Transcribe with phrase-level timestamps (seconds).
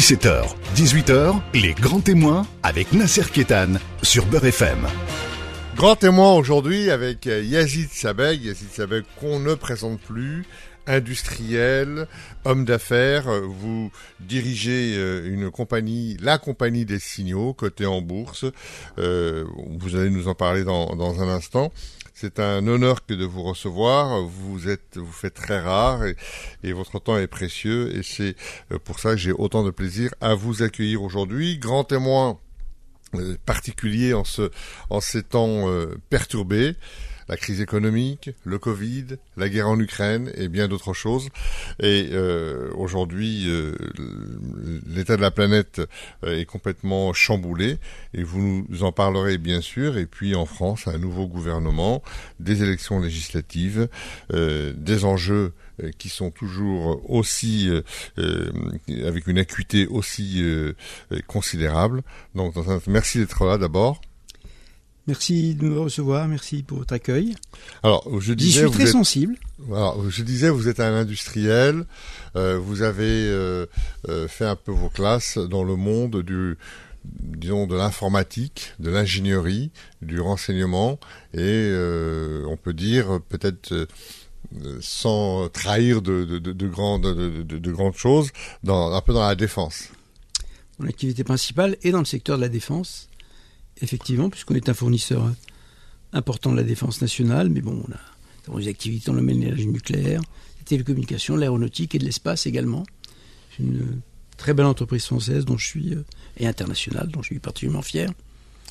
[0.00, 4.88] 17h, 18h, les grands témoins avec Nasser Kétan sur Beurre FM.
[5.76, 10.46] Grand témoin aujourd'hui avec Yazid Sabeg, Yazid Sabeg qu'on ne présente plus,
[10.86, 12.08] industriel,
[12.46, 13.28] homme d'affaires.
[13.46, 18.46] Vous dirigez euh, une compagnie, la compagnie des signaux, cotée en bourse.
[18.98, 19.44] Euh,
[19.78, 21.72] vous allez nous en parler dans un instant.
[22.20, 24.20] C'est un honneur que de vous recevoir.
[24.20, 26.02] Vous êtes, vous faites très rare
[26.62, 28.36] et, votre temps est précieux et c'est
[28.72, 31.56] euh, pour ça que j'ai autant de plaisir à vous accueillir aujourd'hui.
[31.56, 32.38] Grand témoin
[33.14, 34.50] euh, particulier en ce,
[34.90, 36.76] en ces temps euh, perturbés
[37.30, 41.28] la crise économique, le Covid, la guerre en Ukraine et bien d'autres choses.
[41.78, 43.72] Et euh, aujourd'hui, euh,
[44.88, 45.80] l'état de la planète
[46.24, 47.78] euh, est complètement chamboulé
[48.14, 49.96] et vous nous en parlerez bien sûr.
[49.96, 52.02] Et puis en France, un nouveau gouvernement,
[52.40, 53.88] des élections législatives,
[54.32, 55.52] des enjeux
[55.98, 57.70] qui sont toujours aussi
[59.04, 60.42] avec une acuité aussi
[61.28, 62.02] considérable.
[62.34, 62.54] Donc
[62.86, 64.00] merci d'être là d'abord.
[65.06, 67.34] Merci de me recevoir, merci pour votre accueil.
[67.82, 69.36] Alors, je disais, suis très sensible.
[69.68, 71.84] Alors, je disais, vous êtes un industriel,
[72.36, 73.66] euh, vous avez euh,
[74.08, 76.58] euh, fait un peu vos classes dans le monde du,
[77.04, 79.70] disons, de l'informatique, de l'ingénierie,
[80.02, 81.00] du renseignement,
[81.34, 81.72] et
[82.46, 83.88] on peut dire peut-être
[84.80, 87.02] sans trahir de, de, de, de grandes,
[87.46, 88.30] de, grandes choses,
[88.64, 89.88] dans, un peu dans la défense.
[90.78, 93.09] Mon activité principale est dans le secteur de la défense
[93.82, 95.30] effectivement, puisqu'on est un fournisseur
[96.12, 99.44] important de la défense nationale, mais bon, on a des activités dans le domaine de
[99.44, 100.20] l'énergie nucléaire,
[100.58, 102.84] les télécommunications, l'aéronautique et de l'espace également.
[103.56, 104.00] C'est une
[104.36, 106.04] très belle entreprise française dont je suis, euh,
[106.36, 108.10] et internationale, dont je suis particulièrement fier.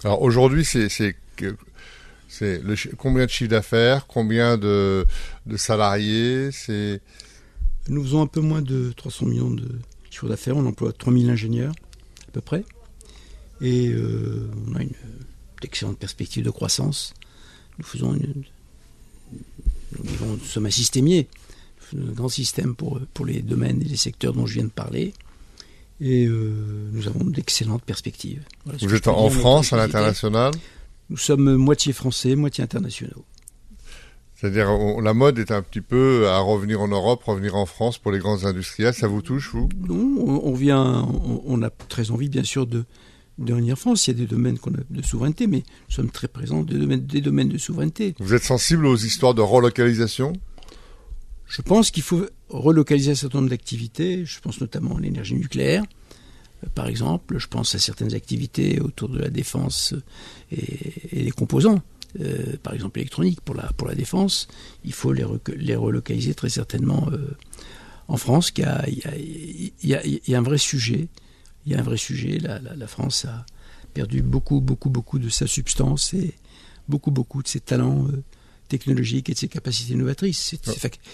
[0.04, 5.06] Alors aujourd'hui, c'est c'est le, combien de chiffre d'affaires, combien de,
[5.46, 7.02] de salariés, c'est?
[7.88, 9.68] Nous faisons un peu moins de 300 millions de
[10.12, 11.74] chiffre d'affaires, on emploie 3000 ingénieurs
[12.28, 12.64] à peu près.
[13.62, 14.94] Et euh, on a une
[15.62, 17.14] excellente perspective de croissance.
[17.78, 18.44] Nous faisons une,
[19.98, 21.28] nous, sommes un systémier,
[21.96, 25.14] un grand système pour, pour les domaines et les secteurs dont je viens de parler.
[26.02, 28.44] Et euh, nous avons d'excellentes perspectives.
[28.66, 30.54] Vous êtes en France, à l'international
[31.10, 33.26] Nous sommes moitié français, moitié internationaux.
[34.36, 34.70] C'est-à-dire,
[35.02, 38.20] la mode est un petit peu à revenir en Europe, revenir en France pour les
[38.20, 38.94] grands industriels.
[38.94, 39.68] Ça vous touche, vous?
[39.90, 41.06] Non, on, vient,
[41.46, 42.86] on, a très envie, bien sûr, de,
[43.40, 44.08] de France.
[44.08, 44.58] Il y a des domaines
[44.90, 48.16] de souveraineté, mais nous sommes très présents des domaines, des domaines de souveraineté.
[48.20, 50.34] Vous êtes sensible aux histoires de relocalisation?
[51.48, 54.26] Je pense qu'il faut relocaliser un certain nombre d'activités.
[54.26, 55.84] Je pense notamment à l'énergie nucléaire,
[56.64, 57.40] euh, par exemple.
[57.40, 59.96] Je pense à certaines activités autour de la défense
[60.52, 61.82] et, les composants.
[62.20, 64.48] Euh, par exemple électronique pour la, pour la défense,
[64.84, 65.24] il faut les,
[65.56, 67.38] les relocaliser très certainement euh,
[68.10, 71.08] en France, il y, a, y, a, un vrai sujet
[71.66, 72.40] il y a un vrai sujet.
[72.40, 73.46] La, France a
[73.94, 76.34] perdu beaucoup, beaucoup, beaucoup de sa substance et
[76.88, 78.24] beaucoup, beaucoup de ses talents euh,
[78.68, 80.56] technologiques et de ses capacités novatrices.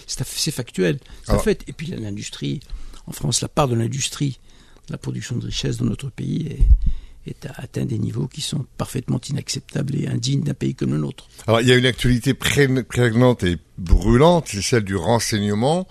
[0.06, 1.64] C'est factuel, c'est fait.
[1.66, 2.60] Et puis l'industrie,
[3.06, 4.38] en France, la part de l'industrie,
[4.88, 9.20] la production de richesse dans notre pays est, est atteint des niveaux qui sont parfaitement
[9.28, 11.28] inacceptables et indignes d'un pays comme le nôtre.
[11.46, 15.88] Alors il y a une actualité prégnante et brûlante, c'est celle du renseignement.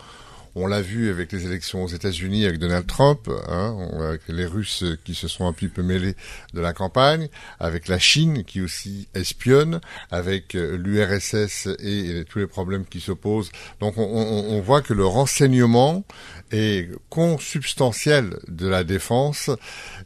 [0.57, 4.85] On l'a vu avec les élections aux États-Unis avec Donald Trump, hein, avec les Russes
[5.03, 6.16] qui se sont un petit peu mêlés
[6.53, 7.27] de la campagne,
[7.59, 13.51] avec la Chine qui aussi espionne, avec euh, l'URSS et, tous les problèmes qui s'opposent.
[13.81, 16.05] Donc on, voit que le renseignement
[16.51, 19.49] est consubstantiel de la défense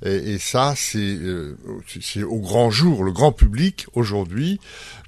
[0.03, 1.55] et, ça euh,
[2.01, 4.59] c'est au grand jour, le grand public aujourd'hui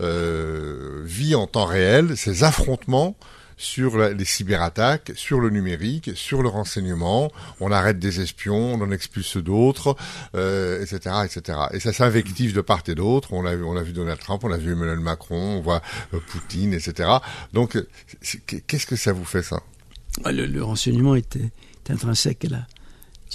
[0.01, 3.15] euh, vit en temps réel ces affrontements
[3.61, 7.31] sur les cyberattaques, sur le numérique, sur le renseignement.
[7.59, 9.95] On arrête des espions, on en expulse d'autres,
[10.35, 11.59] euh, etc., etc.
[11.71, 13.33] Et ça s'invective de part et d'autre.
[13.33, 15.81] On a vu, on a vu Donald Trump, on a vu Emmanuel Macron, on voit
[16.13, 17.09] euh, Poutine, etc.
[17.53, 17.77] Donc,
[18.67, 19.61] qu'est-ce que ça vous fait ça?
[20.23, 21.37] Ah, le, renseignement est,
[21.89, 22.67] intrinsèque à la,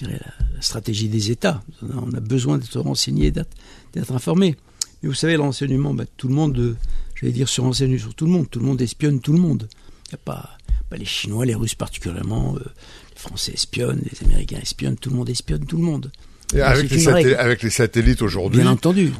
[0.02, 1.62] la, stratégie des États.
[1.82, 4.56] On a besoin d'être renseigné, d'être informé.
[5.02, 6.76] Mais vous savez, le renseignement, bah, tout le monde,
[7.14, 8.50] j'allais dire, se renseigne sur tout le monde.
[8.50, 9.68] Tout le monde espionne tout le monde.
[10.06, 10.58] Il n'y a pas,
[10.96, 15.28] les Chinois, les Russes particulièrement, euh, les Français espionnent, les Américains espionnent, tout le monde
[15.28, 16.10] espionne tout le monde.
[16.54, 18.62] Et avec, les satellites aujourd'hui,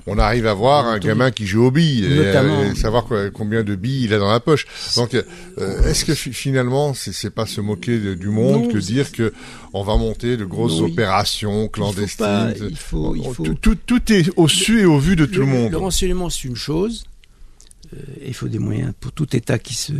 [0.06, 4.04] on arrive à voir un gamin qui joue aux billes et, savoir combien de billes
[4.04, 4.66] il a dans la poche.
[4.94, 9.32] Donc, euh, est-ce que finalement, c'est pas se moquer du monde que dire que
[9.72, 13.16] on va monter de grosses opérations clandestines il faut,
[13.60, 15.72] Tout, tout, est au su et au vu de tout le, monde.
[15.72, 17.06] Le renseignement, c'est une chose.
[17.92, 19.92] Euh, il faut des moyens pour tout État qui se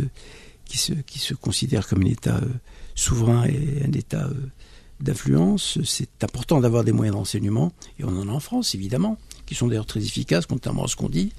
[0.67, 2.47] qui se, considère comme un État euh,
[2.95, 4.33] souverain et un État euh,
[4.99, 5.79] d'influence.
[5.83, 9.55] C'est important d'avoir des moyens de renseignement, et on en a en France, évidemment, qui
[9.55, 11.31] sont d'ailleurs très efficaces, contrairement à ce qu'on dit,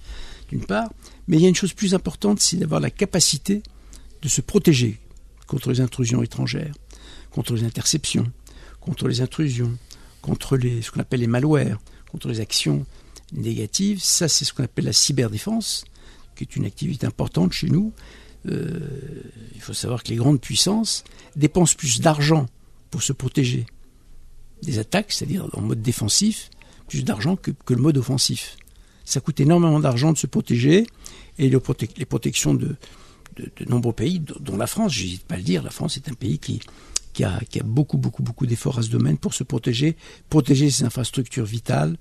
[0.49, 0.91] d'une part.
[1.27, 3.63] Mais il y a une chose plus importante, c'est d'avoir la capacité
[4.23, 4.99] de se protéger
[5.47, 6.75] contre les intrusions étrangères,
[7.31, 8.31] contre les interceptions,
[8.81, 9.77] contre les intrusions,
[10.23, 11.79] contre les, ce qu'on appelle les malwares,
[12.11, 12.87] contre les actions
[13.33, 14.03] négatives.
[14.03, 15.85] Ça, c'est ce qu'on appelle la cyberdéfense,
[16.37, 17.93] qui est une activité importante chez nous.
[18.49, 18.81] Euh,
[19.55, 21.05] il faut savoir que les grandes puissances
[21.37, 22.47] dépensent plus d'argent
[22.91, 23.67] pour se protéger
[24.63, 26.51] des attaques, c'est-à-dire en mode défensif,
[26.89, 28.57] plus d'argent que, le mode offensif.
[29.05, 30.87] Ça coûte énormément d'argent de se protéger
[31.39, 32.77] et les protections de,
[33.37, 36.15] de, nombreux pays, dont la France, j'hésite pas à le dire, la France est un
[36.15, 36.61] pays qui,
[37.19, 39.97] qui a, beaucoup, beaucoup, beaucoup d'efforts à ce domaine pour se protéger,
[40.31, 41.97] protéger ses infrastructures vitales,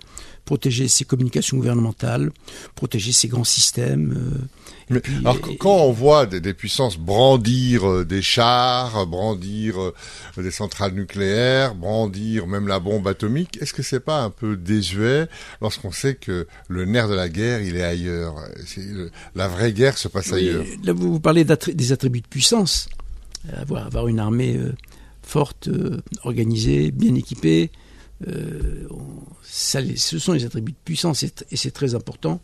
[0.46, 2.32] protéger ses communications gouvernementales,
[2.76, 4.48] protéger ses grands systèmes.
[4.92, 9.94] Euh, alors, quand on voit des, puissances brandir euh, des chars, brandir euh,
[10.38, 15.28] des centrales nucléaires, brandir même la bombe atomique, est-ce que c'est pas un peu désuet
[15.62, 18.36] lorsqu'on sait que le nerf de la guerre, il est ailleurs?
[19.34, 20.64] La vraie guerre se passe ailleurs.
[20.84, 22.88] Là, vous, parlez des attributs de puissance.
[23.56, 24.60] Avoir, avoir une armée
[25.28, 27.70] forte, euh, organisée, bien équipée.
[28.28, 28.88] Euh,
[29.44, 32.42] ce sont les attributs de puissance et, c'est très important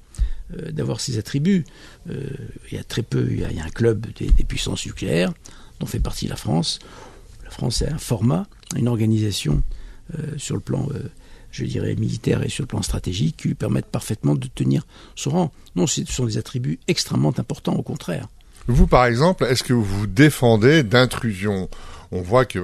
[0.53, 1.65] euh, d'avoir ces attributs.
[2.07, 5.33] il y a très peu, il y a, un club des, puissances nucléaires
[5.80, 6.80] dont fait partie la France.
[7.44, 8.45] La France a un format,
[8.75, 9.63] une organisation
[10.38, 10.88] sur le plan,
[11.51, 14.85] je dirais, militaire et sur le plan stratégique qui lui permettent parfaitement de tenir
[15.15, 15.51] son rang.
[15.75, 18.27] Non, ce sont des attributs extrêmement importants, au contraire.
[18.68, 21.69] Vous, par exemple, est-ce que vous vous défendez d'intrusion
[22.13, 22.60] on voit que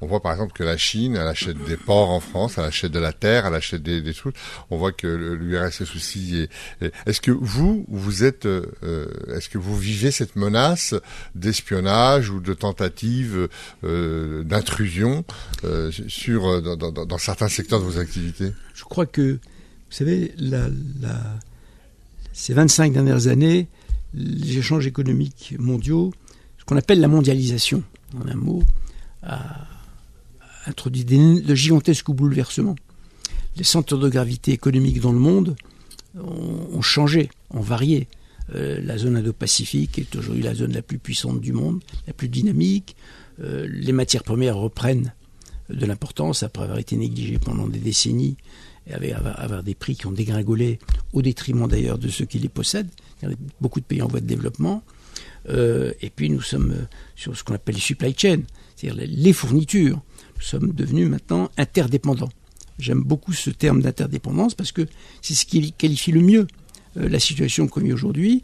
[0.00, 2.90] on voit par exemple que la Chine, elle achète des ports en France, elle achète
[2.90, 4.12] de la terre, elle achète des, des.
[4.70, 6.48] On voit que l'URSS aussi.
[6.80, 8.66] Est, est-ce que vous, vous êtes, euh,
[9.34, 10.94] est-ce que vous vivez cette menace
[11.36, 13.48] d'espionnage ou de tentative
[13.84, 15.24] euh, d'intrusion
[15.64, 18.52] euh, sur dans, certains secteurs de vos activités?
[18.74, 19.38] Je crois que, vous
[19.90, 20.68] savez, la,
[21.00, 21.38] la,
[22.32, 23.68] ces 25 dernières années,
[24.12, 26.12] les échanges économiques mondiaux,
[26.58, 27.84] ce qu'on appelle la mondialisation,
[28.16, 28.62] en un mot,
[29.22, 29.66] a
[30.66, 32.76] introduit de gigantesques bouleversements.
[33.56, 35.56] Les centres de gravité économiques dans le monde
[36.18, 38.08] ont, changé, ont varié.
[38.54, 42.28] Euh, la zone Indo-Pacifique est aujourd'hui la zone la plus puissante du monde, la plus
[42.28, 42.96] dynamique.
[43.40, 45.12] Euh, les matières premières reprennent
[45.68, 48.36] de l'importance après avoir été négligées pendant des décennies
[48.88, 50.78] et avoir, avoir, des prix qui ont dégringolé
[51.12, 52.90] au détriment d'ailleurs de ceux qui les possèdent.
[53.22, 54.82] Il y a beaucoup de pays en voie de développement.
[55.48, 56.84] Euh, et puis nous sommes euh,
[57.16, 58.42] sur ce qu'on appelle les supply chains,
[58.76, 60.00] c'est-à-dire les fournitures.
[60.36, 62.30] Nous sommes devenus maintenant interdépendants.
[62.78, 64.86] J'aime beaucoup ce terme d'interdépendance parce que
[65.22, 66.46] c'est ce qui qualifie le mieux
[66.96, 68.42] euh, la situation qu'on vit aujourd'hui.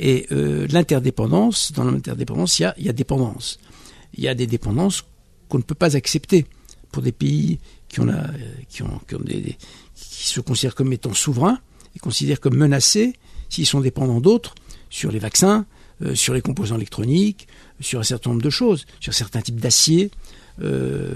[0.00, 3.58] Et l'interdépendance, dans l'interdépendance, il y a, dépendance.
[4.14, 5.02] Il y a des dépendances
[5.48, 6.46] qu'on ne peut pas accepter
[6.92, 7.58] pour des pays
[7.88, 9.56] qui, ont ont, qui,
[9.96, 11.58] se considèrent comme étant souverains
[11.96, 13.14] et considèrent comme menacés
[13.48, 14.54] s'ils sont dépendants d'autres
[14.88, 15.66] sur les vaccins,
[16.14, 17.48] sur les composants électroniques,
[17.80, 20.10] sur un certain nombre de choses, sur certains types d'acier,
[20.60, 21.14] euh,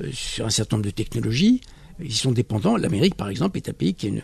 [0.00, 1.60] euh, sur un certain nombre de technologies.
[2.00, 2.76] Ils sont dépendants.
[2.76, 4.22] L'Amérique, par exemple, est un pays qui a une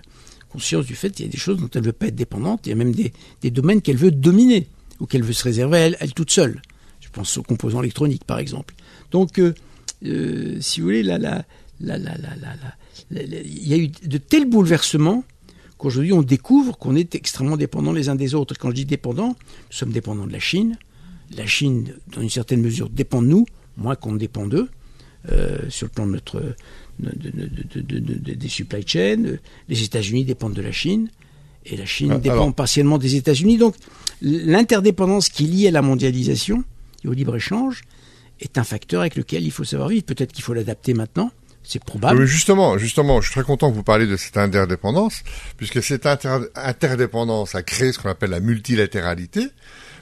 [0.48, 2.66] conscience du fait qu'il y a des choses dont elle ne veut pas être dépendante.
[2.66, 4.66] Il y a même des, domaines qu'elle veut dominer
[4.98, 6.60] ou qu'elle veut se réserver à elle, toute seule.
[7.00, 8.74] Je pense aux composants électroniques, par exemple.
[9.12, 9.40] Donc,
[10.02, 11.44] si vous voulez, là, là,
[11.78, 12.74] là, là, là,
[13.12, 15.24] il y a eu de tels bouleversements
[15.80, 18.54] qu'aujourd'hui on découvre qu'on est extrêmement dépendants les uns des autres.
[18.58, 20.78] Quand je dis dépendants, nous sommes dépendants de la Chine.
[21.36, 23.46] La Chine, dans une certaine mesure, dépend de nous,
[23.76, 24.68] moins qu'on dépend d'eux,
[25.30, 26.54] euh, sur le plan de notre,
[26.98, 29.38] des supply chains.
[29.68, 31.08] Les États-Unis dépendent de la Chine,
[31.64, 33.56] et la Chine ah, dépend partiellement des États-Unis.
[33.56, 33.74] Donc
[34.20, 36.62] l'interdépendance qui est liée à la mondialisation
[37.04, 37.82] et au libre-échange
[38.40, 40.04] est un facteur avec lequel il faut savoir vivre.
[40.04, 41.30] Peut-être qu'il faut l'adapter maintenant,
[42.26, 45.22] justement, justement, je suis très content que vous parliez de cette interdépendance,
[45.56, 49.48] puisque cette interdépendance a créé ce qu'on appelle la multilatéralité,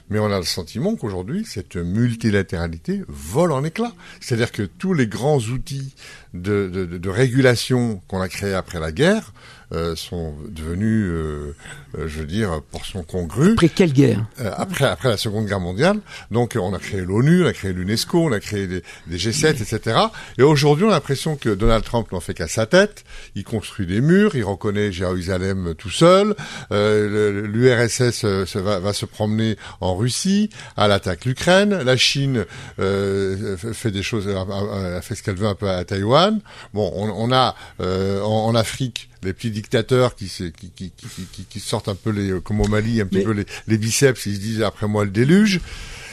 [0.09, 3.93] mais on a le sentiment qu'aujourd'hui, cette multilatéralité vole en éclats.
[4.19, 5.93] C'est-à-dire que tous les grands outils
[6.33, 9.33] de régulation qu'on a créés après la guerre
[9.71, 11.55] euh, sont devenus, euh,
[11.95, 13.51] euh, je veux dire, portions congrues.
[13.51, 14.25] Après quelle guerre?
[14.39, 15.99] Après après la Seconde Guerre mondiale.
[16.31, 19.61] Donc on a créé l'ONU, on a créé l'UNESCO, on a créé des, des G7,
[19.61, 19.99] etc.
[20.39, 23.03] Et aujourd'hui, on a l'impression que Donald Trump n'en fait qu'à sa tête.
[23.35, 26.35] Il construit des murs, il reconnaît Jérusalem tout seul.
[26.71, 31.75] L'URSS va, va, se promener en Russie, elle attaque l'Ukraine.
[31.83, 32.45] La Chine
[32.77, 36.39] fait des choses, a, fait ce qu'elle veut un peu à Taïwan.
[36.73, 41.59] Bon, on, on a en, en Afrique les petits dictateurs qui, qui, qui, qui, qui
[41.59, 44.39] sortent un peu les, comme au Mali, un petit peu les, les, biceps, ils se
[44.39, 45.59] disent après moi le déluge.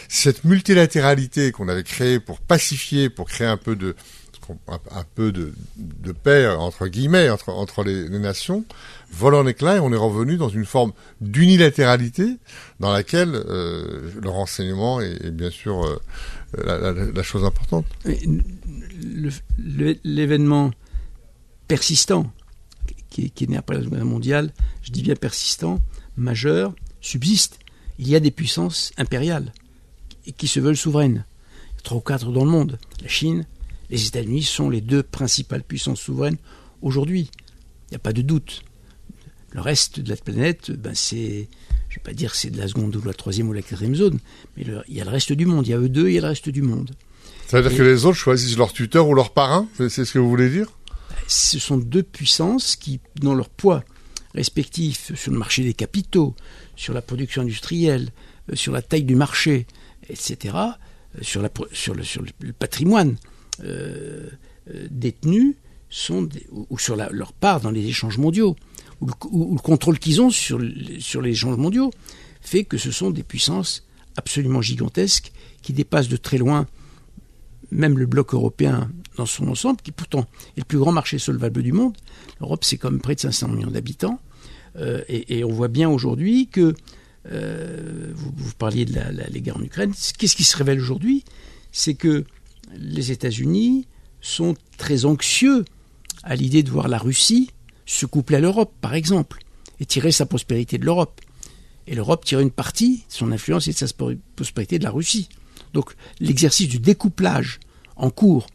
[0.09, 3.97] Cette multilatéralité qu'on avait créée pour pacifier, pour créer un peu de,
[4.69, 8.65] un, peu de, de, paix entre guillemets entre, entre les, nations
[9.11, 12.37] vole en éclat et on est revenu dans une forme d'unilatéralité
[12.81, 15.99] dans laquelle euh, le renseignement est, bien sûr euh,
[16.65, 17.87] la, la, chose importante.
[20.05, 20.71] L'événement
[21.69, 22.33] persistant
[23.11, 24.53] qui, qui est né après la Seconde Guerre mondiale,
[24.83, 25.81] je dis bien persistant,
[26.17, 27.59] majeur, subsiste.
[27.99, 29.53] Il y a des puissances impériales
[30.37, 31.25] qui se veulent souveraines.
[31.83, 32.79] Trois ou quatre dans le monde.
[33.01, 33.47] La Chine,
[33.91, 36.37] les États-Unis sont les deux principales puissances souveraines
[36.83, 37.31] aujourd'hui.
[37.89, 38.65] Il n'y a pas de doute.
[39.53, 41.49] Le reste de la planète, ben c'est,
[41.89, 43.53] je ne vais pas dire que c'est de la seconde ou de la troisième ou
[43.53, 44.19] de la quatrième zone,
[44.57, 45.67] mais il y a le reste du monde.
[45.67, 46.91] Il y a eux deux, il y a le reste du monde.
[47.47, 50.19] Ça veut dire que les autres choisissent leur tuteur ou leur parrain C'est ce que
[50.19, 50.67] vous voulez dire?
[51.27, 53.85] Ce sont deux puissances qui, dans leur poids
[54.35, 56.35] respectif sur le marché des capitaux,
[56.77, 58.11] sur la production industrielle,
[58.53, 59.67] euh, sur la taille du marché,
[60.09, 63.17] etc., euh, sur, le, patrimoine
[63.65, 64.29] euh,
[64.91, 65.57] détenu,
[66.69, 68.57] ou sur leur part dans les échanges mondiaux,
[69.01, 71.91] ou le, contrôle qu'ils ont sur les échanges mondiaux,
[72.41, 76.67] fait que ce sont des puissances absolument gigantesques qui dépassent de très loin
[77.71, 81.63] même le bloc européen dans son ensemble, qui pourtant est le plus grand marché solvable
[81.63, 81.97] du monde.
[82.41, 84.21] L'Europe, c'est comme près de 500 millions d'habitants.
[84.79, 86.75] Euh, et, on voit bien aujourd'hui que,
[87.33, 91.25] euh, vous, parliez de la, guerre en Ukraine, qu'est-ce qui se révèle aujourd'hui
[91.73, 92.25] C'est que
[92.77, 93.87] les États-Unis
[94.21, 95.65] sont très anxieux
[96.23, 97.51] à l'idée de voir la Russie
[97.87, 99.39] se coupler à l'Europe, par exemple,
[99.81, 101.21] et tirer sa prospérité de l'Europe.
[101.87, 103.87] Et l'Europe tire une partie de son influence et de sa
[104.35, 105.29] prospérité de la Russie.
[105.77, 107.61] Donc l'exercice du découplage
[107.97, 108.47] en cours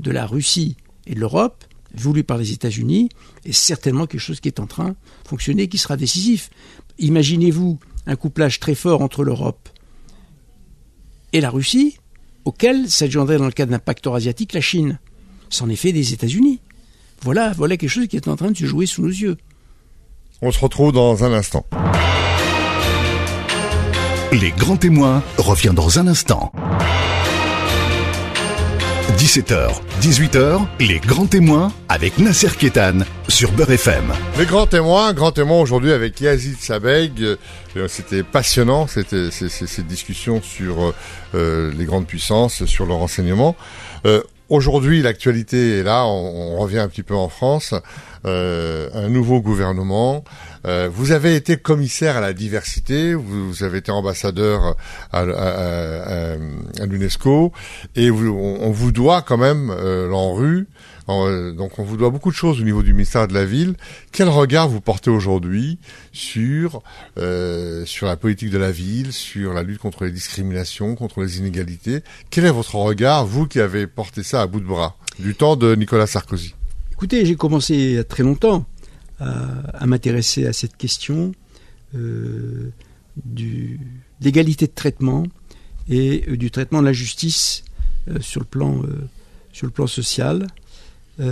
[0.00, 0.76] de la Russie
[1.06, 1.62] et de l'Europe
[1.94, 3.10] voulu par les États-Unis
[3.44, 4.96] est certainement quelque chose qui est en train de
[5.28, 6.50] fonctionner, qui sera décisif.
[6.98, 7.78] Imaginez-vous
[8.08, 9.68] un couplage très fort entre l'Europe
[11.32, 11.96] et la Russie,
[12.44, 14.98] auquel s'adjoindrait dans le cadre d'un pacte asiatique la Chine.
[15.50, 16.58] C'en est fait des États-Unis.
[17.22, 19.36] Voilà, voilà quelque chose qui est en train de se jouer sous nos yeux.
[20.42, 21.66] On se retrouve dans un instant.
[24.40, 26.50] Les grands témoins revient dans un instant.
[29.16, 32.98] 17h, 18h, les grands témoins avec Nasser Kétan
[33.28, 34.12] sur Beurre FM.
[34.36, 37.22] Les grands témoins, grands témoins aujourd'hui avec Yazid Sabeg.
[37.22, 40.92] Euh, c'était passionnant, c'était ces discussions sur
[41.36, 43.54] euh, les grandes puissances, sur le renseignement.
[44.04, 47.72] Euh, aujourd'hui, l'actualité est là, on, revient un petit peu en France.
[48.24, 50.24] un nouveau gouvernement,
[50.66, 54.76] euh, vous avez été commissaire à la diversité, vous, avez été ambassadeur
[55.12, 57.52] à, à, à, l'UNESCO,
[57.96, 60.66] et on, vous doit quand même euh, l'ANRU.
[61.06, 63.74] donc on vous doit beaucoup de choses au niveau du ministère de la Ville.
[64.12, 65.78] Quel regard vous portez aujourd'hui
[66.12, 66.82] sur
[67.18, 71.38] euh, sur la politique de la ville, sur la lutte contre les discriminations, contre les
[71.38, 72.02] inégalités?
[72.30, 75.56] Quel est votre regard, vous qui avez porté ça à bout de bras, du temps
[75.56, 76.54] de Nicolas Sarkozy
[76.92, 78.64] Écoutez, j'ai commencé il y a très longtemps
[79.24, 81.32] à, m'intéresser à cette question
[81.94, 82.70] euh,
[84.20, 85.24] d'égalité de traitement
[85.88, 87.62] et euh, du traitement de la justice
[88.08, 88.82] euh, sur, le plan,
[89.52, 90.48] sur le plan social.
[91.18, 91.24] il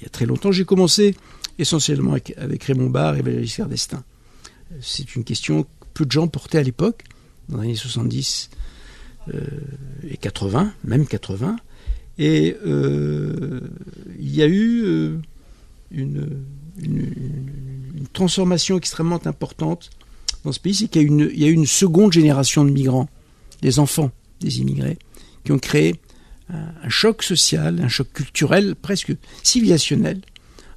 [0.00, 1.14] y a très longtemps, j'ai commencé
[1.58, 4.04] essentiellement avec, Raymond Barre et Valéry Giscard d'Estaing.
[4.80, 7.04] C'est une question que peu de gens portaient à l'époque,
[7.48, 8.50] dans les années 70
[10.08, 11.56] et 80, même 80.
[12.18, 15.18] Et il y a eu
[15.92, 16.44] une,
[18.12, 19.90] transformation extrêmement importante
[20.44, 21.02] dans ce pays, c'est qu'il
[21.34, 23.08] y, a eu une seconde génération de migrants,
[23.62, 24.98] des enfants des immigrés,
[25.44, 25.94] qui ont créé
[26.48, 30.20] un, choc social, un choc culturel, presque civilisationnel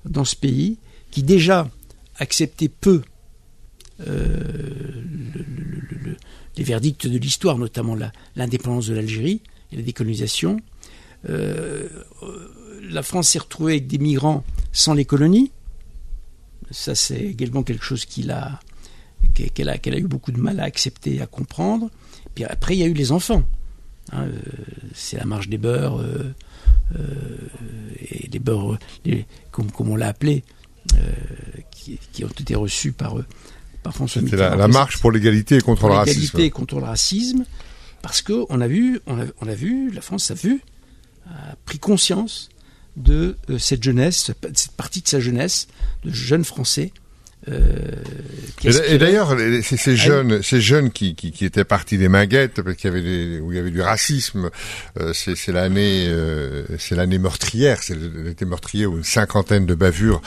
[0.06, 0.78] dans ce pays,
[1.12, 1.70] qui déjà
[2.18, 3.02] acceptait peu
[4.08, 5.04] euh,
[6.58, 7.98] les verdicts de l'histoire, notamment
[8.36, 9.42] l'indépendance de l'Algérie
[9.72, 10.58] et la décolonisation.
[11.30, 11.90] Euh,
[12.90, 14.44] la France s'est retrouvée avec des migrants
[14.76, 15.52] sans les colonies.
[16.70, 18.60] Ça, c'est également quelque chose qu'elle a,
[19.34, 21.90] qu'elle a, a, eu beaucoup de mal à accepter, à comprendre.
[22.36, 23.44] Puis après, il y a eu les enfants.
[24.12, 24.40] Hein, euh,
[24.94, 26.34] c'est la marche des beurs, euh,
[27.00, 27.38] euh,
[28.00, 28.78] et les beurs,
[29.52, 30.44] comme, on l'a appelé,
[31.72, 33.16] qui, ont été reçus par,
[33.82, 34.44] par François Mitterrand.
[34.44, 36.20] C'était la, marche pour l'égalité et contre le racisme.
[36.20, 37.46] L'égalité et contre le racisme,
[38.02, 40.62] parce qu'on a vu, on a, on a vu, la France a vu,
[41.28, 42.50] a pris conscience
[42.96, 45.68] de euh, cette jeunesse, cette partie de sa jeunesse,
[46.04, 46.92] de jeunes Français
[47.48, 52.90] et, d'ailleurs, ces, jeunes, ces jeunes qui, qui, qui, étaient partis des maguettes parce qu'il
[52.90, 54.50] y avait des, où il y avait du racisme,
[55.00, 60.22] euh, c'est l'année, euh, c'est l'année meurtrière, c'est l'été meurtrier où une cinquantaine de bavures,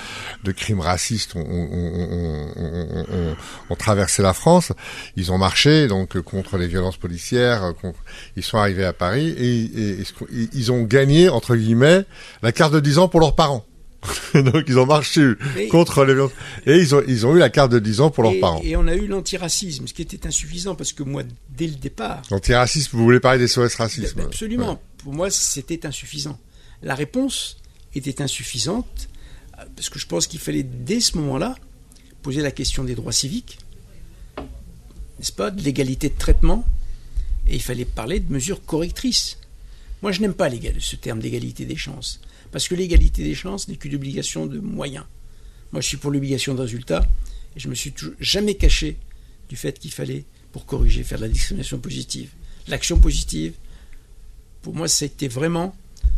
[0.44, 3.37] de crimes racistes ont, ont, ont,
[3.70, 4.72] ont, traversé la France.
[5.16, 7.72] Ils ont marché donc contre les violences policières.
[8.37, 10.04] ils sont arrivés à Paris et, et, et,
[10.52, 12.04] ils ont gagné entre guillemets
[12.42, 13.64] la carte de 10 ans pour leurs parents.
[14.34, 15.32] Donc ils ont marché
[15.70, 16.14] contre les
[16.66, 18.60] et ils ont ils ont eu la carte de 10 ans pour leurs parents.
[18.62, 22.22] Et on a eu l'antiracisme, ce qui était insuffisant parce que moi dès le départ.
[22.30, 24.80] L'antiracisme, vous voulez parler des SOS racisme Absolument.
[24.98, 26.38] Pour moi, c'était insuffisant.
[26.82, 27.56] La réponse
[27.94, 29.08] était insuffisante
[29.74, 31.56] parce que je pense qu'il fallait dès ce moment-là
[32.22, 33.58] poser la question des droits civiques,
[34.36, 36.64] n'est-ce pas, de l'égalité de traitement,
[37.46, 39.38] et il fallait parler de mesures correctrices.
[40.02, 42.20] Moi, je n'aime pas ce terme d'égalité des chances.
[42.50, 45.04] Parce que l'égalité des chances n'est qu'une obligation de moyens.
[45.72, 47.06] Moi, je suis pour l'obligation de résultat,
[47.56, 48.96] et je me suis jamais caché
[49.48, 52.30] du fait qu'il fallait, pour corriger, faire de la discrimination positive.
[52.68, 53.52] L'action positive,
[54.62, 55.76] pour moi, c'était vraiment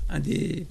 [0.08, 0.66] un des,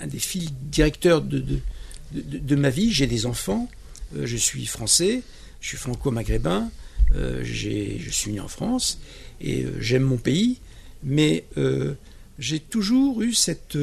[0.00, 2.92] un des fils directeurs de, ma vie.
[2.92, 3.68] J'ai des enfants,
[4.16, 5.22] euh, je suis français,
[5.60, 6.70] je suis franco-maghrébin,
[7.14, 9.00] euh, je suis né en France,
[9.40, 10.58] et euh, j'aime mon pays,
[11.02, 11.44] mais
[12.38, 13.78] j'ai toujours eu cette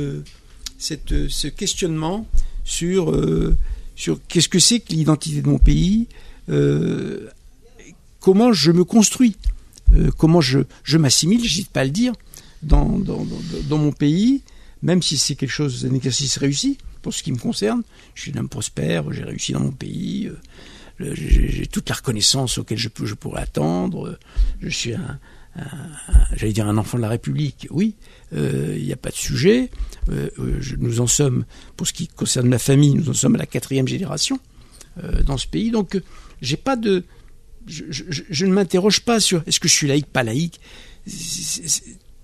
[0.78, 2.28] cette, ce questionnement
[2.64, 3.58] sur, euh,
[3.96, 6.08] sur qu'est-ce que c'est que l'identité de mon pays,
[6.50, 7.30] euh,
[8.20, 9.38] comment je me construis,
[9.94, 12.14] euh, comment je, je m'assimile, j'hésite pas à le dire,
[12.64, 13.26] dans, dans,
[13.70, 14.42] dans, mon pays,
[14.82, 17.84] même si c'est quelque chose, un exercice réussi, pour ce qui me concerne.
[18.16, 20.32] Je suis un homme prospère, j'ai réussi dans mon pays,
[21.00, 24.18] j'ai toute la reconnaissance auquel je, je pourrais attendre,
[24.60, 25.20] je suis un,
[26.36, 27.96] j'allais dire un enfant de la République, oui,
[28.32, 29.70] il n'y a pas de sujet.
[30.10, 31.46] Euh, euh, nous en sommes,
[31.78, 34.40] pour ce qui concerne ma famille, nous en sommes à la quatrième génération
[35.04, 35.72] euh, dans ce pays.
[35.72, 36.00] Donc,
[36.42, 37.04] j'ai pas de,
[37.68, 40.60] je, ne m'interroge pas sur est-ce que je suis laïque, pas laïque.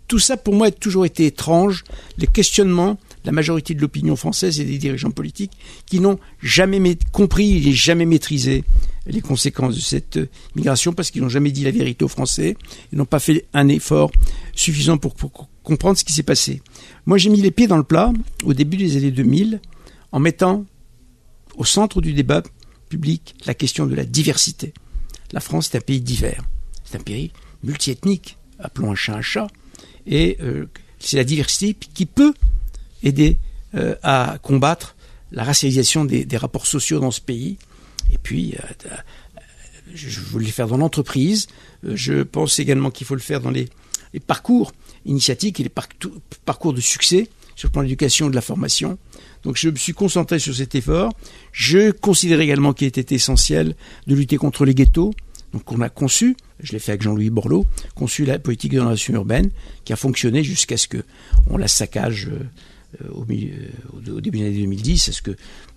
[0.07, 1.83] tout ça, pour moi, a toujours été étrange.
[2.17, 5.53] Les questionnements, la majorité de l'opinion française et des dirigeants politiques
[5.85, 8.63] qui n'ont jamais compris et jamais maîtrisé
[9.05, 10.19] les conséquences de cette
[10.55, 12.55] migration parce qu'ils n'ont jamais dit la vérité aux Français.
[12.91, 14.11] Ils n'ont pas fait un effort
[14.53, 15.15] suffisant pour
[15.63, 16.61] comprendre ce qui s'est passé.
[17.05, 18.11] Moi, j'ai mis les pieds dans le plat
[18.43, 19.59] au début des années 2000
[20.11, 20.65] en mettant
[21.55, 22.43] au centre du débat
[22.89, 24.73] public la question de la diversité.
[25.31, 26.43] La France est un pays divers,
[26.83, 27.31] c'est un pays
[27.63, 29.47] multiethnique, appelons un chat un chat,
[30.05, 30.65] et euh,
[30.99, 32.33] c'est la diversité qui peut
[33.03, 33.37] aider
[33.75, 34.95] euh, à combattre
[35.31, 37.57] la racialisation des, rapports sociaux dans ce pays.
[38.11, 38.95] Et puis, euh,
[39.93, 41.47] je voulais le faire dans l'entreprise.
[41.83, 43.67] je pense également qu'il faut le faire dans les
[44.27, 44.71] parcours
[45.05, 45.71] initiatiques et les
[46.45, 48.97] parcours de succès sur le plan de l'éducation et de la formation.
[49.43, 51.13] Donc je me suis concentré sur cet effort.
[51.51, 53.75] Je considère également qu'il était essentiel
[54.07, 55.13] de lutter contre les ghettos.
[55.53, 59.13] Donc on a conçu, je l'ai fait avec Jean-Louis Borloo, conçu la politique de relation
[59.13, 59.49] urbaine
[59.83, 61.03] qui a fonctionné jusqu'à ce que
[61.49, 62.39] on la saccage euh,
[63.11, 63.53] au, milieu,
[63.93, 65.07] au, début de l'année 2010.
[65.09, 65.31] Est-ce que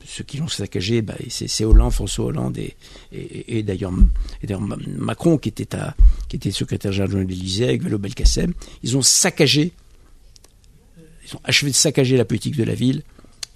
[0.04, 2.58] ceux qui l'ont saccagé, bah, c'est Hollande, François Hollande
[3.12, 3.92] et, d'ailleurs
[4.98, 8.52] Macron qui était, secrétaire général de l'Élysée avec Velo Belkacem.
[8.82, 9.72] Ils ont saccagé,
[11.26, 13.02] ils ont achevé de saccager la politique de la ville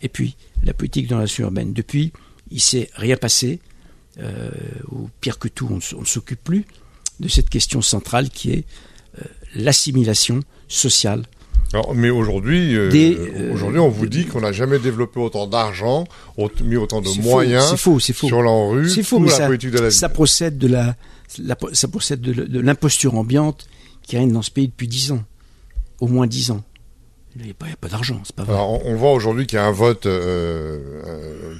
[0.02, 1.72] et puis la politique de la urbaine.
[1.72, 2.12] Depuis,
[2.50, 3.60] il s'est rien passé,
[4.18, 4.50] euh,
[4.90, 6.64] ou pire que tout, on ne s'occupe plus
[7.20, 8.64] de cette question centrale qui est
[9.18, 11.24] euh, l'assimilation sociale
[11.94, 16.04] mais aujourd'hui, euh, euh, aujourd'hui, on vous dit qu'on n'a jamais développé autant d'argent,
[16.64, 19.48] mis autant de moyens faux, faux, sur l'ANRU C'est faux, mais ça,
[19.90, 20.96] ça procède de la,
[21.72, 23.66] ça procède de l'imposture ambiante
[24.02, 25.22] qui règne dans ce pays depuis dix ans,
[26.00, 26.62] au moins dix ans.
[27.40, 28.54] Il n'y a pas, d'argent, c'est pas vrai.
[28.54, 31.02] Alors, on, voit aujourd'hui qu'il y a un vote euh,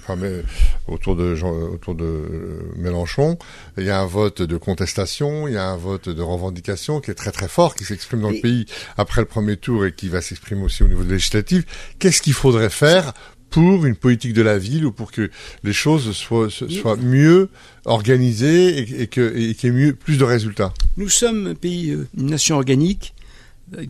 [0.08, 0.42] euh
[0.88, 3.38] autour de Jean, autour de Mélenchon.
[3.76, 7.10] Il y a un vote de contestation, il y a un vote de revendication qui
[7.10, 10.08] est très très fort, qui s'exprime dans le pays après le premier tour et qui
[10.08, 11.64] va s'exprimer aussi au niveau législatif.
[11.98, 13.12] Qu'est-ce qu'il faudrait faire
[13.50, 15.30] pour une politique de la ville ou pour que
[15.62, 17.50] les choses soient, soient mieux
[17.84, 20.74] organisées et, et que et qu'il y ait mieux, plus de résultats?
[20.96, 23.14] Nous sommes un pays, euh, une nation organique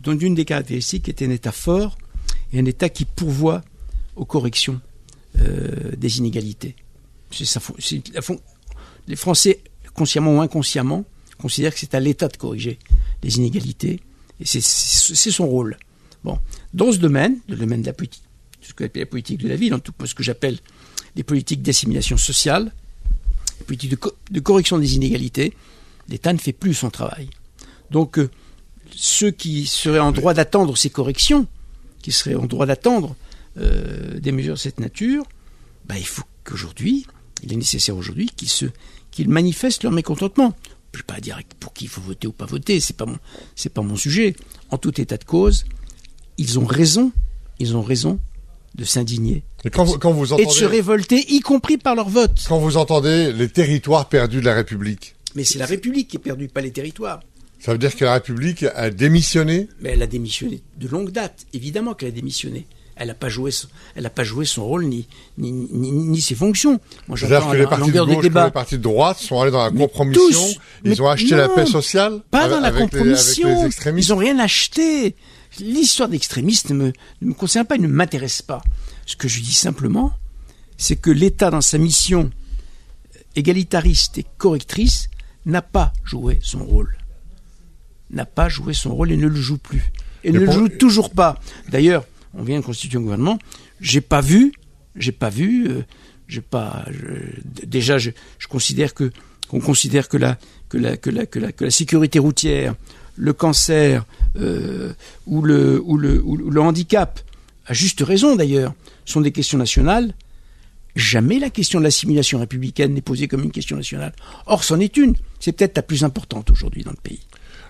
[0.01, 1.97] dont une des caractéristiques est un État fort
[2.53, 3.63] et un État qui pourvoit
[4.15, 4.81] aux corrections
[5.39, 6.75] euh, des inégalités.
[7.31, 7.61] Ça,
[9.07, 9.61] les Français,
[9.93, 11.05] consciemment ou inconsciemment,
[11.37, 12.79] considèrent que c'est à l'État de corriger
[13.23, 14.01] les inégalités,
[14.39, 14.61] et c'est
[15.31, 15.77] son rôle.
[16.23, 16.39] Bon,
[16.73, 18.23] dans ce domaine, le domaine de la politique,
[18.61, 20.57] ce que la politique de la ville, en tout cas ce que j'appelle
[21.15, 22.73] les politiques d'assimilation sociale,
[23.59, 23.95] les politiques
[24.31, 25.53] de, correction des inégalités,
[26.09, 27.29] l'État ne fait plus son travail.
[27.91, 28.29] Donc, euh,
[28.95, 31.47] ceux qui seraient en droit d'attendre ces corrections,
[32.01, 33.15] qui seraient en droit d'attendre
[33.57, 35.25] euh, des mesures de cette nature,
[35.85, 37.05] bah, il faut qu'aujourd'hui,
[37.43, 38.65] il est nécessaire aujourd'hui qu'ils se,
[39.11, 40.53] qu'ils manifestent leur mécontentement.
[40.93, 43.05] Je ne vais pas dire pour qui il faut voter ou pas voter, c'est pas
[43.05, 43.17] mon,
[43.55, 44.35] c'est pas mon sujet.
[44.71, 45.65] En tout état de cause,
[46.37, 47.11] ils ont raison,
[47.59, 48.19] ils ont raison
[48.75, 52.09] de s'indigner Et quand vous, quand vous et de se révolter, y compris par leur
[52.09, 52.45] vote.
[52.47, 56.19] quand vous entendez les territoires perdus de la République, Mais c'est la République qui est
[56.19, 57.19] perdue, pas les territoires.
[57.59, 61.45] Ça veut dire que la République a démissionné Mais elle a démissionné de longue date,
[61.53, 62.65] évidemment qu'elle a démissionné.
[63.01, 66.19] Elle n'a pas joué son, elle a pas joué son rôle ni ni, ni, ni
[66.19, 66.81] ses fonctions.
[67.07, 69.71] Moi, C'est-à-dire que les partis de gauche les partis de droite sont allés dans la
[69.71, 72.87] Mais compromission, tous, ils ont acheté la paix sociale Pas avec- dans la avec les-
[72.89, 73.47] compromission.
[73.47, 74.09] avec les extrémistes.
[74.09, 75.15] Ils n'ont rien acheté.
[75.61, 78.61] L'histoire d'extrémistes ne me, ne me concerne pas, et ne m'intéresse pas.
[79.05, 80.11] Ce que je dis simplement,
[80.77, 82.29] c'est que l'État, dans sa mission
[83.37, 85.09] égalitariste et correctrice,
[85.45, 86.97] n'a pas joué son rôle.
[88.11, 89.83] N'a pas joué son rôle et ne le joue plus.
[90.23, 91.39] Et Mais ne pour- le joue toujours pas.
[91.69, 93.37] D'ailleurs, on vient de constituer un gouvernement.
[93.81, 94.51] J'ai pas vu,
[94.95, 95.81] j'ai pas vu, euh,
[96.27, 96.85] j'ai pas.
[96.91, 99.11] je- d- déjà, je, je considère que
[99.47, 100.37] qu'on considère que la
[100.69, 102.75] que la que la que la que la sécurité routière,
[103.15, 104.05] le cancer
[104.37, 104.93] euh,
[105.25, 107.19] ou le ou le ou le handicap,
[107.65, 108.73] à juste raison d'ailleurs,
[109.05, 110.13] sont des questions nationales.
[110.95, 114.13] Jamais la question de l'assimilation républicaine n'est posée comme une question nationale.
[114.47, 115.15] Or, c'en est une.
[115.39, 117.21] C'est peut-être la plus importante aujourd'hui dans le pays.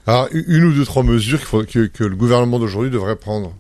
[0.09, 3.55] Alors, une ou deux, trois mesures faut- que, que le gouvernement d'aujourd'hui devrait prendre.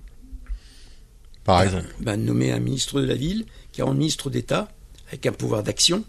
[1.43, 1.85] Par exemple.
[1.99, 4.67] ben, nommer un ministre de la ville qui est un ministre d'État
[5.09, 6.03] avec un pouvoir d'action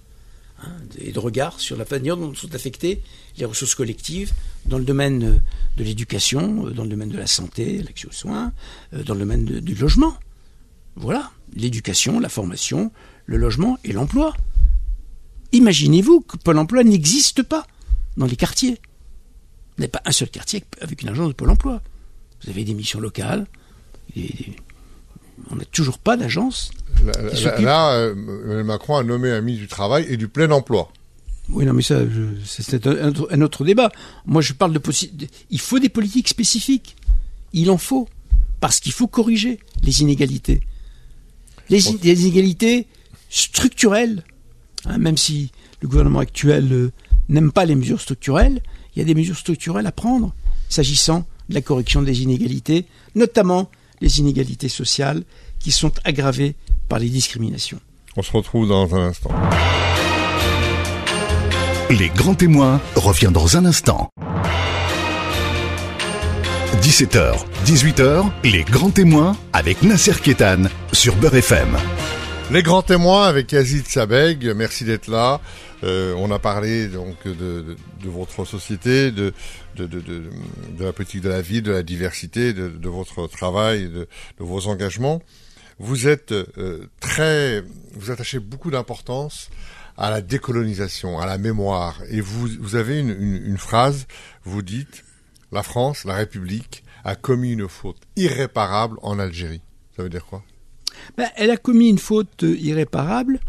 [0.62, 3.03] hein, et de regard sur la manière dont sont affectées
[3.37, 4.33] les ressources collectives
[4.64, 5.37] dans le domaine euh,
[5.76, 8.53] de l'éducation, euh, dans le domaine de la santé, l'accès aux soins,
[8.94, 10.14] euh, dans le domaine de- du logement.
[10.96, 12.90] Voilà, l'éducation, la formation,
[13.26, 14.35] le logement et l'emploi.
[15.53, 17.66] Imaginez-vous que Pôle emploi n'existe pas
[18.16, 18.79] dans les quartiers.
[19.80, 21.82] N'y a pas un seul quartier avec une agence de Pôle emploi.
[22.44, 23.46] Vous avez des missions locales,
[24.14, 24.54] des-
[25.50, 26.70] on n'a toujours pas d'agence.
[27.04, 30.92] Là, là, euh, Macron a nommé un ministre du Travail et du plein emploi.
[31.48, 32.00] Oui, non, mais ça,
[32.44, 33.90] c'est un, autre- un autre débat.
[34.26, 36.94] Moi, je parle de de- Il faut des politiques spécifiques.
[37.52, 38.08] Il en faut.
[38.60, 40.60] Parce qu'il faut corriger les inégalités.
[41.70, 42.86] Les inégalités
[43.30, 44.24] structurelles.
[44.84, 46.92] Hein, même si le gouvernement actuel euh,
[47.28, 48.62] n'aime pas les mesures structurelles,
[48.94, 50.35] il y a des mesures structurelles à prendre
[50.68, 55.24] s'agissant de la correction des inégalités, notamment les inégalités sociales
[55.59, 56.55] qui sont aggravées
[56.88, 57.81] par les discriminations.
[58.16, 59.31] On se retrouve dans un instant.
[61.90, 64.11] Les grands témoins revient dans un instant.
[66.81, 67.35] 17h,
[67.66, 71.76] 18h, les grands témoins avec Nasser Kétan sur Beurre FM.
[72.50, 75.40] Les grands témoins avec Yazid Sabeg, merci d'être là.
[75.82, 79.32] Euh, on a parlé donc de, votre société, de,
[80.78, 84.06] la politique de la vie, de la diversité, de, votre travail, de,
[84.38, 85.22] vos engagements.
[85.78, 87.64] Vous êtes euh, très,
[87.94, 89.48] vous attachez beaucoup d'importance
[89.96, 92.00] à la décolonisation, à la mémoire.
[92.10, 94.06] Et vous, avez une, une, phrase,
[94.44, 95.04] vous dites,
[95.52, 99.62] la France, la République, a commis une faute irréparable en Algérie.
[99.96, 100.42] Ça veut dire quoi?
[101.16, 103.40] Ben, elle a commis une faute irréparable.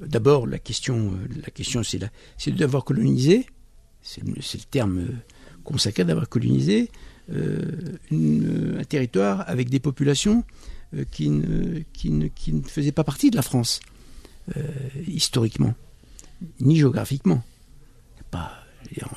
[0.00, 3.46] D'abord, la question, euh, la question, c'est d'avoir colonisé.
[4.02, 4.34] C'est le,
[4.70, 5.08] terme euh,
[5.64, 6.90] consacré d'avoir colonisé
[7.30, 10.44] euh, un territoire avec des populations
[11.10, 11.80] qui, ne,
[12.66, 13.80] faisaient pas partie de la France
[15.06, 15.74] historiquement,
[16.60, 17.42] ni géographiquement.
[18.30, 18.50] Pas,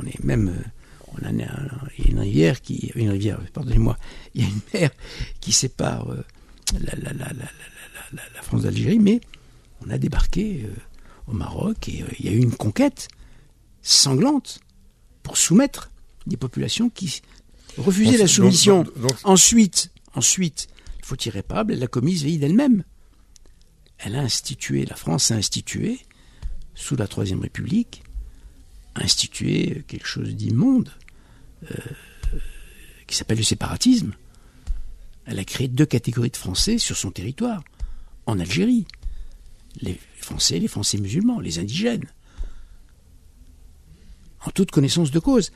[0.02, 0.54] on est même,
[1.14, 1.34] on a un-
[1.98, 3.98] il y a une rivière qui, une rivière, pardonnez-moi,
[4.36, 4.92] il y a une mer
[5.40, 6.14] qui sépare
[6.84, 9.22] la France d'Algérie, mais
[9.86, 10.74] on a débarqué euh,
[11.28, 13.08] au Maroc et euh, il y a eu une conquête
[13.82, 14.60] sanglante
[15.24, 15.90] pour soumettre
[16.28, 17.22] des populations qui
[17.78, 18.84] refusaient la soumission.
[18.84, 20.68] donc- donc- Ensuite, ensuite,
[21.00, 22.84] il faut tirer irréparable, elle l'a commise d'elle-même.
[23.98, 26.00] Elle a institué, la France a institué,
[26.76, 28.04] sous la Troisième République,
[28.96, 30.92] a institué quelque chose d'immonde,
[31.72, 31.76] euh,
[33.08, 34.14] qui s'appelle le séparatisme.
[35.26, 37.64] Elle a créé deux catégories de Français sur son territoire,
[38.26, 38.86] en Algérie.
[39.80, 42.06] Les Français, les Français musulmans, les indigènes.
[44.46, 45.52] En toute connaissance de cause,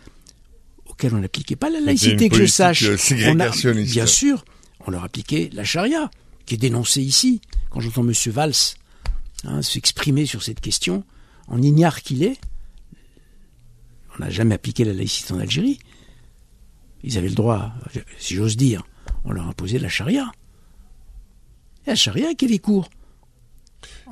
[0.86, 2.84] auquel on n'appliquait pas la laïcité, que je sache.
[2.84, 3.92] euh, On a- ségrégationniste.
[3.94, 4.46] bien sûr,
[4.86, 6.10] on leur appliquait la charia,
[6.46, 7.42] qui est dénoncée ici.
[7.72, 8.14] Quand j'entends M.
[8.32, 8.54] Valls
[9.44, 11.04] hein, s'exprimer sur cette question,
[11.48, 12.40] en ignare qu'il est,
[14.16, 15.80] on n'a jamais appliqué la laïcité en Algérie.
[17.04, 17.74] Ils avaient le droit,
[18.18, 18.84] si j'ose dire,
[19.26, 20.32] on leur imposait la charia.
[21.86, 22.90] Et la charia qui est les cours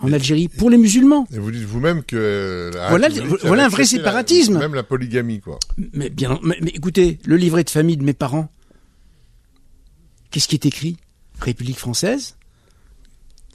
[0.02, 1.28] en Algérie pour les musulmans.
[1.34, 3.10] Et vous dites vous-même que euh, la Voilà-
[3.44, 4.58] voilà un vrai la- séparatisme.
[4.60, 5.60] même la polygamie, quoi.
[5.94, 8.50] Mais bien, mais, mais écoutez, le livret de famille de mes parents,
[10.32, 10.98] qu'est-ce qui est écrit?
[11.40, 12.36] République française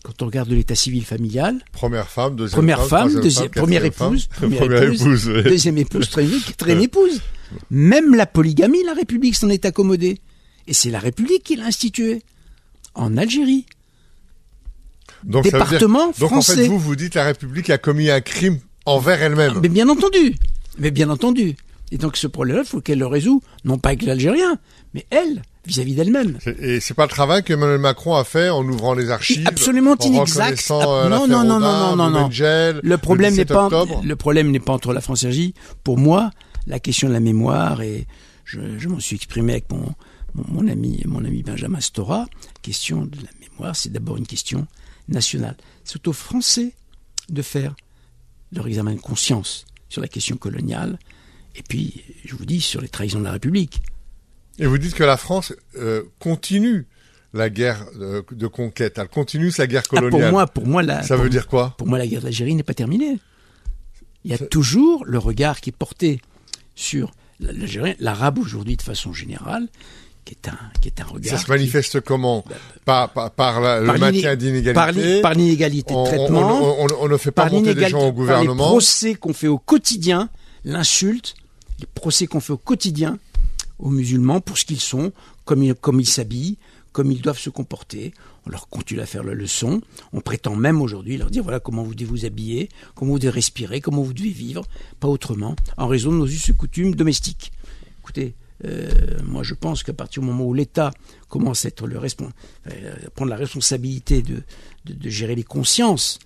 [0.04, 4.28] quand on regarde l'état civil familial, première femme, deuxième première femme, femme, deuxième, première épouse,
[4.28, 7.20] première, épouse, deuxième épouse, troisième épouse.
[7.70, 10.18] Même la polygamie, la République s'en est accommodée.
[10.68, 12.22] Et c'est la République qui l'a instituée.
[12.94, 13.66] En Algérie.
[15.24, 16.52] Donc, Département donc français.
[16.52, 19.59] en fait, vous, vous dites la République a commis un crime envers elle-même.
[19.62, 20.35] Mais bien entendu.
[20.78, 21.57] Mais bien entendu.
[21.90, 24.59] Et donc ce problème-là, il faut qu'elle le résout, non pas avec l'Algérien,
[24.94, 26.38] mais elle, vis-à-vis d'elle-même.
[26.61, 30.04] Et c'est pas le travail qu'Emmanuel Macron a fait en ouvrant les archives, absolument en
[30.04, 30.70] inexact.
[30.70, 34.02] euh, non, non, non, non, non, non, Le problème n'est pas, octobre.
[34.04, 35.54] le problème n'est pas entre la France et l'Algérie.
[35.83, 36.31] Pour moi,
[36.66, 38.07] la question de la mémoire et
[38.44, 39.94] je, je m'en suis exprimé avec mon,
[40.35, 42.18] mon, mon ami, mon ami Benjamin Stora.
[42.18, 42.26] La
[42.62, 44.66] question de la mémoire, c'est d'abord une question
[45.09, 45.57] nationale.
[45.85, 46.73] C'est aux Français
[47.29, 47.75] de faire
[48.53, 50.99] leur examen de conscience sur la question coloniale.
[51.57, 53.83] Et puis, je vous dis, sur les trahisons de la République.
[54.59, 56.87] Et vous dites que la France euh, continue
[57.35, 58.99] la guerre de, de conquête.
[58.99, 60.21] Elle continue sa guerre Ah, coloniale.
[60.23, 61.75] pour moi, pour moi, la, Ça pour- veut dire quoi?
[61.77, 63.18] Pour moi, la guerre d'Algérie n'est pas terminée.
[64.25, 66.21] Il y a toujours le regard qui est porté
[66.75, 69.68] sur l'Algérien, l'arabe aujourd'hui de façon générale,
[70.29, 71.38] qui est un, qui est un regard.
[71.38, 72.45] Ça se manifeste comment
[72.85, 76.85] par, par, par la- qui- par le maintien l'iné- par l'inégalité de on- traitement, on-
[76.85, 78.69] on- on ne fait pas monter des gens au par les gouvernement.
[78.69, 80.29] procès qu'on fait au quotidien,
[80.64, 81.35] l'insulte,
[81.81, 83.19] les procès qu'on fait au quotidien
[83.79, 85.12] aux musulmans pour ce qu'ils sont,
[85.47, 86.59] comme ils, comme ils s'habillent,
[86.93, 88.12] comme ils doivent se comporter.
[88.47, 89.81] On leur continue à faire la leçon.
[90.12, 93.31] On prétend même aujourd'hui leur dire voilà comment vous devez vous habiller, comment vous devez
[93.31, 94.64] respirer, comment vous devez vivre,
[95.01, 97.53] pas autrement, en raison de nos us et coutumes domestiques.
[98.03, 98.88] Écoutez, euh,
[99.25, 100.90] moi je pense qu'à partir du moment où l'État
[101.29, 101.71] commence à
[103.14, 104.42] prendre la responsabilité de,
[105.11, 106.18] gérer les consciences,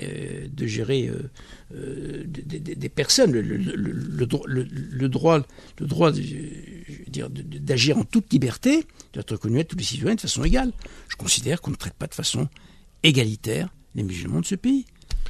[0.00, 1.10] euh, de gérer
[1.74, 5.38] euh, des, personnes, le, le- le- le dro- le- le droit,
[5.80, 6.12] le droit
[7.60, 10.72] d'agir en toute liberté, doit être reconnu à tous les citoyens de façon égale.
[11.08, 12.48] Je considère qu'on ne traite pas de façon
[13.02, 14.84] égalitaire les musulmans de ce pays.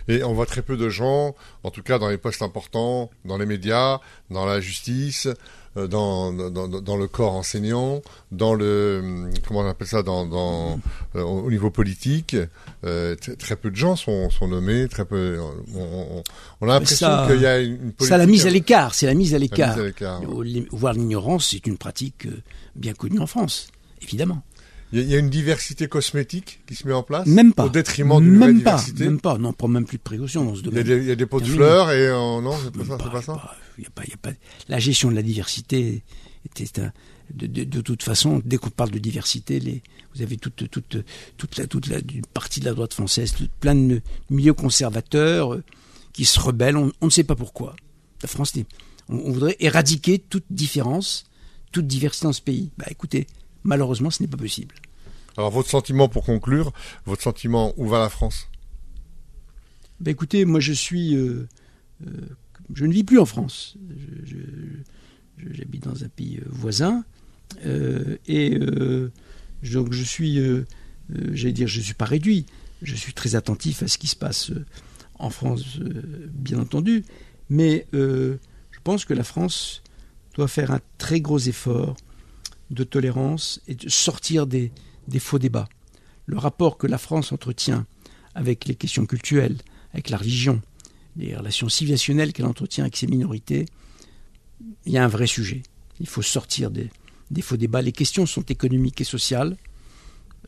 [0.08, 3.36] Et on voit très peu de gens, en tout cas dans les postes importants, dans
[3.36, 5.28] les médias, dans la justice,
[5.86, 10.80] dans, dans, le corps enseignant, dans le hum, comment on appelle ça, dans, dans
[11.14, 12.36] euh, au niveau politique.
[12.84, 15.38] euh, très peu de gens sont, sont nommés, très peu.
[15.74, 16.22] On,
[16.62, 18.06] a l'impression qu'il y a une, politique.
[18.08, 19.76] Ça, la mise à l'écart, c'est la mise à l'écart.
[20.70, 22.42] Voir l'ignorance, c'est une pratique euh,
[22.74, 23.68] bien connue en France,
[24.02, 24.42] évidemment.
[24.92, 27.52] Il y, a, il y a une diversité cosmétique qui se met en place, Même
[27.52, 27.66] pas.
[27.66, 29.04] au détriment d'une même pas, diversité.
[29.04, 29.36] même pas.
[29.36, 30.84] Non, on prend même plus de précautions dans ce Il y, a domaine.
[30.86, 33.34] des, il y a des pots de fleurs et euh, non, c'est pas pas ça.
[33.34, 34.32] pas- y a pas- y a pas-
[34.68, 36.02] La gestion de la diversité
[36.46, 36.92] était un,
[37.34, 39.82] de, de, de toute façon, dès qu'on parle de diversité, les,
[40.14, 40.96] vous avez toute, toute,
[41.36, 45.52] toute, la, toute la, une partie de la droite française, toute- plein de milieux conservateurs
[45.54, 45.62] euh,
[46.14, 46.78] qui se rebellent.
[46.78, 47.76] On, on ne sait pas pourquoi.
[48.22, 48.54] La France,
[49.10, 51.24] on, on voudrait éradiquer toute différence,
[51.72, 52.70] toute diversité dans ce pays.
[52.78, 53.26] Bah écoutez,
[53.64, 54.74] malheureusement, ce n'est pas possible.
[55.36, 56.72] Alors votre sentiment pour conclure,
[57.06, 58.48] votre sentiment où va la France?
[60.00, 61.48] Ben écoutez, moi je suis, euh,
[62.06, 62.10] euh,
[62.74, 63.76] je ne vis plus en France.
[65.36, 67.04] J'habite dans un pays euh, voisin
[67.64, 68.58] euh, et
[69.62, 70.40] donc je suis,
[71.08, 72.46] j'allais dire, je suis pas réduit.
[72.82, 74.52] Je suis très attentif à ce qui se passe
[75.18, 77.04] en France, bien entendu,
[77.48, 78.38] mais je
[78.84, 79.82] pense que la France
[80.34, 81.96] doit faire un très gros effort
[82.70, 84.72] de tolérance et de sortir des,
[85.18, 85.68] faux débats.
[86.26, 87.86] Le rapport que la France entretient
[88.34, 89.56] avec les questions culturelles,
[89.92, 90.60] avec la religion,
[91.16, 93.66] les relations civilisationnelles qu'elle entretient avec ses minorités,
[94.84, 95.62] il y a un vrai sujet.
[96.00, 96.90] Il faut sortir des,
[97.30, 97.82] des faux débats.
[97.82, 99.56] Les questions sont économiques et sociales.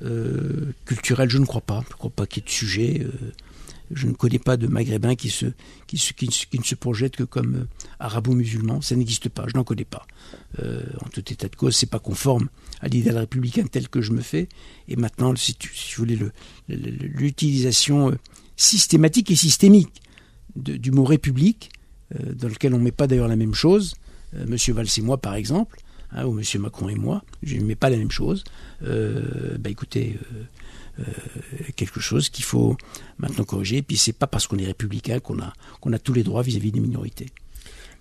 [0.03, 1.83] Euh, culturelles, je ne crois pas.
[1.89, 3.01] Je ne crois pas qu'il y ait de sujet.
[3.05, 3.33] euh,
[3.93, 7.65] je ne connais pas de maghrébins qui, ne se- projettent que comme euh,
[7.99, 8.81] arabo-musulmans.
[8.81, 9.45] Ça n'existe pas.
[9.49, 10.07] Je n'en connais pas.
[10.63, 12.49] Euh, en tout état de cause, c'est pas conforme
[12.81, 14.49] à l'idéal républicain tel que je me fais.
[14.89, 16.33] Et maintenant, si, si vous voulez, le-
[16.69, 18.15] le- le- l'utilisation euh,
[18.57, 20.03] systématique et systémique
[20.57, 21.71] du mot république,
[22.35, 23.95] dans lequel on ne met pas d'ailleurs la même chose,
[24.35, 25.79] euh, Monsieur Valls et moi par exemple,
[26.11, 28.43] hein, ou Monsieur Macron et moi, je ne mets pas la même chose,
[28.83, 30.19] bah écoutez,
[31.01, 31.05] euh,
[31.77, 32.77] quelque chose qu'il faut
[33.19, 36.13] maintenant corriger, et puis c'est pas parce qu'on est républicain qu'on a, qu'on a tous
[36.13, 37.27] les droits vis-à-vis des minorités.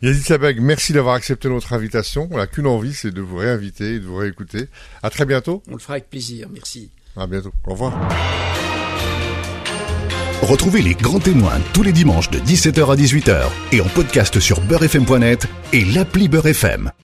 [0.01, 2.29] Yazid Sabeg, merci d'avoir accepté notre invitation.
[2.31, 4.67] On n'a qu'une envie, c'est de vous réinviter et de vous réécouter.
[5.03, 5.61] À très bientôt.
[5.67, 6.89] On le fera avec plaisir, merci.
[7.17, 7.51] À bientôt.
[7.65, 7.93] Au revoir.
[10.41, 14.61] Retrouvez les grands témoins tous les dimanches de 17h à 18h et en podcast sur
[14.61, 16.91] beurrefm.net et l'appli Beurre FM.